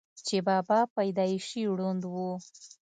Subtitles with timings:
[0.27, 2.29] چې بابا پېدائشي ړوند وو،